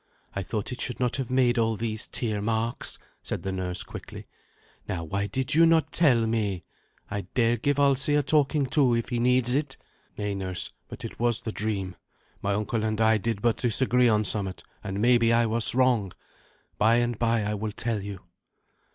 [0.33, 4.25] I thought it should not have made all these tear marks," said the nurse quickly.
[4.89, 6.63] "Now, why did you not tell me?
[7.11, 9.77] I dare give Alsi a talking to if he needs it."
[10.17, 11.95] "Nay, nurse, but it was the dream.
[12.41, 16.13] My uncle and I did but disagree on somewhat, and maybe I was wrong.
[16.79, 18.21] By and by I will tell you."